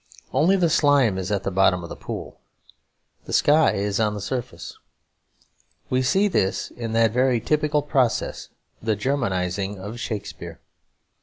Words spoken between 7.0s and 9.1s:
very typical process, the